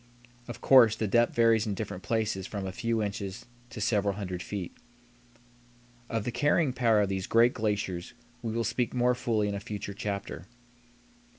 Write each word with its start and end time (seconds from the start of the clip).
Of 0.47 0.61
course, 0.61 0.95
the 0.95 1.07
depth 1.07 1.35
varies 1.35 1.67
in 1.67 1.75
different 1.75 2.01
places 2.01 2.47
from 2.47 2.65
a 2.65 2.71
few 2.71 3.03
inches 3.03 3.45
to 3.69 3.79
several 3.79 4.15
hundred 4.15 4.41
feet. 4.41 4.75
Of 6.09 6.23
the 6.23 6.31
carrying 6.31 6.73
power 6.73 7.01
of 7.01 7.09
these 7.09 7.27
great 7.27 7.53
glaciers 7.53 8.15
we 8.41 8.51
will 8.51 8.63
speak 8.63 8.95
more 8.95 9.13
fully 9.13 9.47
in 9.47 9.53
a 9.53 9.59
future 9.59 9.93
chapter. 9.93 10.47